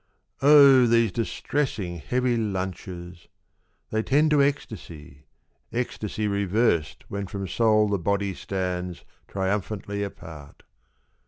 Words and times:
OH, 0.41 0.87
these 0.87 1.11
distressing 1.11 1.99
heavy 1.99 2.35
lunches...! 2.35 3.27
They 3.91 4.01
tend 4.01 4.31
to 4.31 4.41
ecstasy— 4.41 5.27
ecstasy 5.71 6.27
reversed 6.27 7.03
When 7.07 7.27
from 7.27 7.47
soul 7.47 7.87
the 7.87 7.99
body 7.99 8.33
stands 8.33 9.05
Triumphantly 9.27 10.01
apart. 10.01 10.63